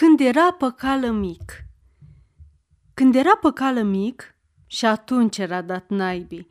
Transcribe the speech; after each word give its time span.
Când 0.00 0.20
era 0.20 0.52
păcală 0.52 1.10
mic 1.10 1.64
Când 2.94 3.14
era 3.14 3.36
păcală 3.36 3.82
mic, 3.82 4.34
și 4.66 4.86
atunci 4.86 5.38
era 5.38 5.62
dat 5.62 5.88
naibii, 5.88 6.46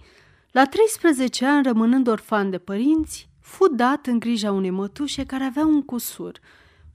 la 0.52 0.66
13 0.66 1.46
ani 1.46 1.64
rămânând 1.64 2.08
orfan 2.08 2.50
de 2.50 2.58
părinți, 2.58 3.30
fu 3.40 3.68
dat 3.68 4.06
în 4.06 4.20
grija 4.20 4.52
unei 4.52 4.70
mătușe 4.70 5.26
care 5.26 5.44
avea 5.44 5.66
un 5.66 5.82
cusur. 5.82 6.40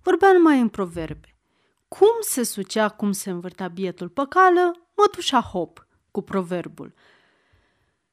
Vorbea 0.02 0.32
numai 0.32 0.60
în 0.60 0.68
proverbe. 0.68 1.36
Cum 1.88 2.16
se 2.20 2.42
sucea, 2.42 2.88
cum 2.88 3.12
se 3.12 3.30
învârta 3.30 3.68
bietul 3.68 4.08
păcală, 4.08 4.88
mătușa 4.96 5.40
hop, 5.40 5.86
cu 6.10 6.22
proverbul. 6.22 6.94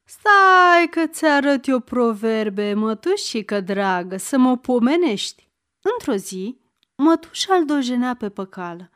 Stai 0.03 0.87
că 0.89 1.07
ți 1.07 1.25
arăt 1.25 1.67
eu 1.67 1.79
proverbe, 1.79 2.73
mătușică 2.73 3.59
dragă, 3.59 4.17
să 4.17 4.37
mă 4.37 4.57
pomenești. 4.57 5.49
Într-o 5.81 6.15
zi, 6.15 6.60
Mătușa 7.03 7.55
îl 7.55 7.65
dojenea 7.65 8.15
pe 8.15 8.29
păcală. 8.29 8.89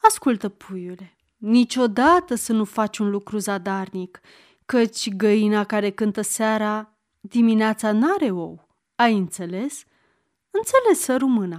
Ascultă, 0.00 0.48
puiule, 0.48 1.16
niciodată 1.36 2.34
să 2.34 2.52
nu 2.52 2.64
faci 2.64 2.98
un 2.98 3.10
lucru 3.10 3.38
zadarnic, 3.38 4.20
căci 4.66 5.14
găina 5.14 5.64
care 5.64 5.90
cântă 5.90 6.20
seara 6.20 6.92
dimineața 7.20 7.92
n-are 7.92 8.30
ou. 8.30 8.68
Ai 8.94 9.16
înțeles? 9.16 9.84
Înțeles, 10.50 11.18
rumâna. 11.18 11.58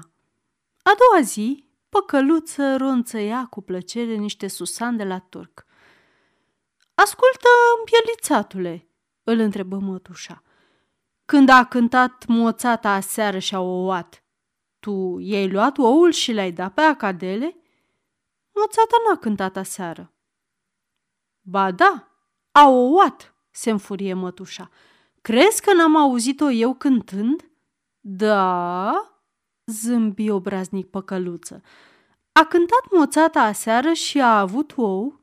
A 0.82 0.92
doua 0.98 1.22
zi, 1.22 1.66
păcăluță 1.90 2.76
ronțăia 2.76 3.46
cu 3.50 3.62
plăcere 3.62 4.16
niște 4.16 4.48
susan 4.48 4.98
de 4.98 5.04
la 5.04 5.20
turc. 5.20 5.66
Ascultă, 6.94 7.48
împielițatule, 7.78 8.88
îl 9.24 9.40
întrebă 9.40 9.78
mătușa. 9.78 10.44
Când 11.26 11.50
a 11.50 11.66
cântat 11.66 12.26
moțata 12.28 12.90
aseară 12.90 13.40
și-a 13.40 13.60
ouat, 13.60 14.23
tu 14.84 15.18
i-ai 15.20 15.50
luat 15.50 15.78
oul 15.78 16.12
și 16.12 16.34
l-ai 16.34 16.52
dat 16.52 16.74
pe 16.74 16.82
acadele? 16.82 17.56
Moțata 18.54 18.96
n-a 19.08 19.18
cântat 19.18 19.58
aseară. 19.58 20.14
Ba 21.42 21.72
da, 21.72 22.08
a 22.52 22.68
ouat, 22.68 23.36
se 23.52 23.70
înfurie 23.70 24.14
mătușa. 24.14 24.70
Crezi 25.22 25.62
că 25.62 25.74
n-am 25.74 25.96
auzit-o 25.96 26.52
eu 26.52 26.74
cântând? 26.74 27.52
Da, 28.00 28.92
zâmbi 29.66 30.30
obraznic 30.30 30.90
păcăluță. 30.90 31.62
A 32.32 32.44
cântat 32.46 32.86
moțata 32.92 33.42
aseară 33.42 33.94
și 33.94 34.22
a 34.22 34.40
avut 34.40 34.74
ou? 34.76 35.20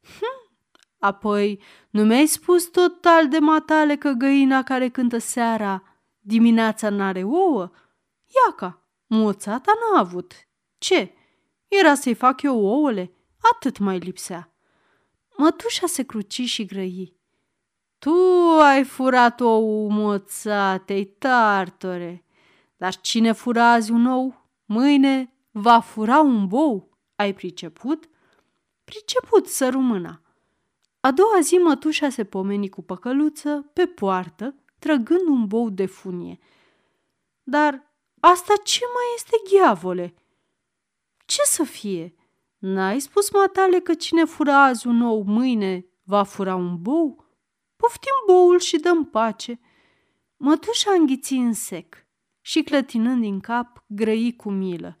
Hm, 0.00 0.56
apoi 0.98 1.62
nu 1.90 2.04
mi-ai 2.04 2.26
spus 2.26 2.64
total 2.64 3.28
de 3.28 3.38
matale 3.38 3.96
că 3.96 4.10
găina 4.10 4.62
care 4.62 4.88
cântă 4.88 5.18
seara 5.18 5.82
dimineața 6.20 6.90
n-are 6.90 7.22
ouă? 7.22 7.70
Iaca, 8.46 8.81
Moțata 9.14 9.72
n-a 9.80 9.98
avut. 9.98 10.32
Ce? 10.78 11.12
Era 11.68 11.94
să-i 11.94 12.14
fac 12.14 12.42
eu 12.42 12.64
ouăle? 12.64 13.12
Atât 13.54 13.78
mai 13.78 13.98
lipsea. 13.98 14.52
Mătușa 15.36 15.86
se 15.86 16.02
cruci 16.02 16.40
și 16.40 16.64
grăi. 16.64 17.16
Tu 17.98 18.10
ai 18.60 18.84
furat 18.84 19.40
ou, 19.40 19.88
moțatei, 19.88 21.04
tartore. 21.04 22.24
Dar 22.76 23.00
cine 23.00 23.32
fura 23.32 23.72
azi 23.72 23.90
un 23.90 24.06
ou, 24.06 24.48
mâine 24.64 25.32
va 25.50 25.80
fura 25.80 26.20
un 26.20 26.46
bou. 26.46 26.98
Ai 27.16 27.34
priceput? 27.34 28.08
Priceput, 28.84 29.46
să 29.46 29.68
rumâna. 29.68 30.20
A 31.00 31.10
doua 31.10 31.40
zi 31.40 31.54
mătușa 31.54 32.08
se 32.08 32.24
pomeni 32.24 32.68
cu 32.68 32.82
păcăluță 32.82 33.70
pe 33.72 33.86
poartă, 33.86 34.54
trăgând 34.78 35.28
un 35.28 35.46
bou 35.46 35.70
de 35.70 35.86
funie. 35.86 36.38
Dar 37.42 37.91
Asta 38.24 38.52
ce 38.64 38.80
mai 38.94 39.04
este 39.14 39.36
ghiavole? 39.50 40.14
Ce 41.26 41.42
să 41.44 41.64
fie? 41.64 42.14
N-ai 42.58 43.00
spus 43.00 43.30
matale 43.30 43.78
că 43.78 43.94
cine 43.94 44.24
fură 44.24 44.52
azi 44.52 44.86
un 44.86 45.02
ou, 45.02 45.22
mâine 45.22 45.86
va 46.02 46.22
fura 46.22 46.54
un 46.54 46.82
bou? 46.82 47.24
Poftim 47.76 48.12
boul 48.26 48.58
și 48.58 48.76
dăm 48.78 49.04
pace. 49.04 49.60
Mătușa 50.36 50.92
înghiți 50.92 51.32
în 51.34 51.52
sec 51.52 52.06
și 52.40 52.62
clătinând 52.62 53.20
din 53.20 53.40
cap, 53.40 53.84
grăi 53.86 54.36
cu 54.36 54.50
milă. 54.50 54.98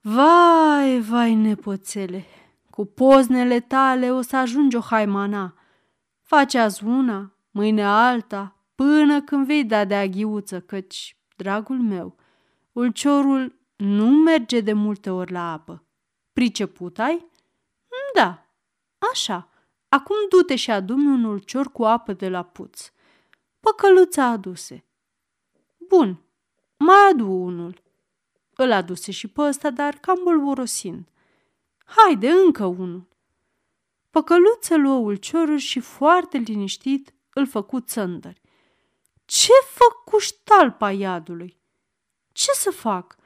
Vai, 0.00 1.00
vai, 1.00 1.34
nepoțele, 1.34 2.24
cu 2.70 2.84
poznele 2.84 3.60
tale 3.60 4.12
o 4.12 4.20
să 4.20 4.36
ajungi 4.36 4.76
o 4.76 4.80
haimana. 4.80 5.54
Face 6.22 6.58
azi 6.58 6.84
una, 6.84 7.36
mâine 7.50 7.84
alta, 7.84 8.56
până 8.74 9.22
când 9.22 9.46
vei 9.46 9.64
da 9.64 9.84
de 9.84 9.94
aghiuță, 9.94 10.60
căci 10.60 11.19
dragul 11.42 11.80
meu, 11.80 12.16
ulciorul 12.72 13.58
nu 13.76 14.10
merge 14.10 14.60
de 14.60 14.72
multe 14.72 15.10
ori 15.10 15.32
la 15.32 15.52
apă. 15.52 15.84
Priceput 16.32 16.98
ai? 16.98 17.26
Da, 18.14 18.46
așa. 19.12 19.48
Acum 19.88 20.16
du-te 20.28 20.56
și 20.56 20.70
adu 20.70 20.94
un 20.94 21.24
ulcior 21.24 21.72
cu 21.72 21.84
apă 21.84 22.12
de 22.12 22.28
la 22.28 22.42
puț. 22.42 22.92
Păcăluța 23.60 24.24
aduse. 24.24 24.84
Bun, 25.88 26.20
mai 26.76 27.08
adu 27.10 27.30
unul. 27.30 27.82
Îl 28.54 28.72
aduse 28.72 29.10
și 29.10 29.28
pe 29.28 29.40
ăsta, 29.40 29.70
dar 29.70 29.94
cam 29.94 30.20
bolborosind. 30.22 31.08
Haide, 31.84 32.30
încă 32.30 32.64
unul. 32.64 33.08
Păcăluță 34.10 34.76
luă 34.76 34.96
ulciorul 34.96 35.58
și 35.58 35.80
foarte 35.80 36.38
liniștit 36.38 37.14
îl 37.34 37.46
făcu 37.46 37.80
țăndări. 37.80 38.39
Ce 39.30 39.52
făcuși 39.66 40.34
talpa 40.44 40.90
iadului? 40.90 41.60
Ce 42.32 42.50
să 42.52 42.70
fac? 42.70 43.16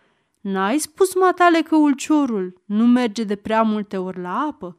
N-ai 0.40 0.78
spus 0.78 1.14
matale 1.14 1.62
că 1.62 1.76
ulciorul 1.76 2.62
nu 2.64 2.86
merge 2.86 3.24
de 3.24 3.36
prea 3.36 3.62
multe 3.62 3.98
ori 3.98 4.20
la 4.20 4.38
apă? 4.38 4.76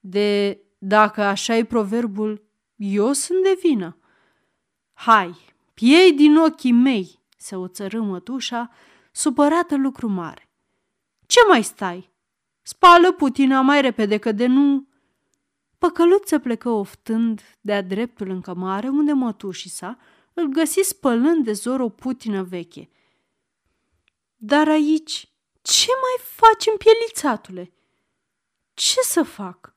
De 0.00 0.60
dacă 0.78 1.22
așa 1.22 1.56
e 1.56 1.64
proverbul, 1.64 2.44
eu 2.76 3.12
sunt 3.12 3.42
de 3.42 3.58
vină. 3.62 3.98
Hai, 4.92 5.34
piei 5.74 6.12
din 6.12 6.36
ochii 6.36 6.72
mei, 6.72 7.20
se 7.36 7.56
oțărâ 7.56 8.00
mătușa, 8.00 8.70
supărată 9.12 9.76
lucru 9.76 10.08
mare. 10.08 10.50
Ce 11.26 11.40
mai 11.48 11.62
stai? 11.62 12.12
Spală 12.62 13.12
putina 13.12 13.60
mai 13.60 13.80
repede 13.80 14.18
că 14.18 14.32
de 14.32 14.46
nu... 14.46 14.88
Păcăluță 15.78 16.38
plecă 16.38 16.68
oftând 16.68 17.56
de-a 17.60 17.82
dreptul 17.82 18.30
în 18.30 18.40
cămare 18.40 18.88
unde 18.88 19.12
mătușii 19.12 19.70
sa 19.70 19.98
îl 20.36 20.46
găsi 20.46 20.80
spălând 20.80 21.44
de 21.44 21.52
zor 21.52 21.80
o 21.80 21.88
putină 21.88 22.42
veche. 22.42 22.90
Dar 24.36 24.68
aici, 24.68 25.32
ce 25.62 25.86
mai 25.86 26.24
faci 26.24 26.66
în 26.66 26.76
pielițatule? 26.76 27.72
Ce 28.74 29.00
să 29.02 29.22
fac? 29.22 29.74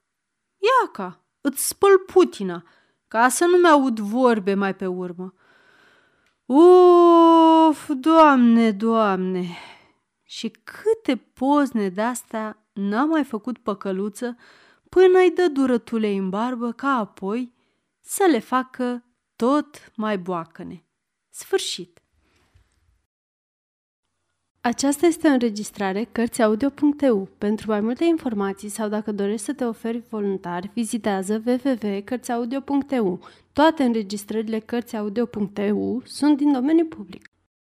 Iaca, 0.57 1.25
îți 1.41 1.67
spăl 1.67 1.97
putina, 1.97 2.63
ca 3.07 3.29
să 3.29 3.45
nu-mi 3.45 3.67
aud 3.67 3.99
vorbe 3.99 4.53
mai 4.53 4.75
pe 4.75 4.85
urmă. 4.85 5.33
Uf, 6.45 7.89
doamne, 7.89 8.71
doamne! 8.71 9.57
Și 10.23 10.49
câte 10.49 11.15
pozne 11.15 11.89
de-astea 11.89 12.67
n-a 12.73 13.05
mai 13.05 13.23
făcut 13.23 13.57
păcăluță 13.57 14.37
până 14.89 15.19
îi 15.19 15.31
dă 15.31 15.47
durătulei 15.47 16.17
în 16.17 16.29
barbă 16.29 16.71
ca 16.71 16.89
apoi 16.89 17.53
să 18.01 18.27
le 18.29 18.39
facă 18.39 19.03
tot 19.45 19.91
mai 19.95 20.17
boacăne. 20.17 20.83
Sfârșit! 21.29 22.01
Aceasta 24.61 25.05
este 25.05 25.27
o 25.27 25.31
înregistrare 25.31 26.03
Cărțiaudio.eu. 26.03 27.29
Pentru 27.37 27.69
mai 27.69 27.79
multe 27.81 28.05
informații 28.05 28.69
sau 28.69 28.89
dacă 28.89 29.11
dorești 29.11 29.45
să 29.45 29.53
te 29.53 29.65
oferi 29.65 30.03
voluntar, 30.09 30.71
vizitează 30.73 31.43
www.cărțiaudio.eu. 31.45 33.19
Toate 33.53 33.83
înregistrările 33.83 34.59
Cărțiaudio.eu 34.59 36.01
sunt 36.05 36.37
din 36.37 36.51
domeniu 36.51 36.85
public. 36.85 37.28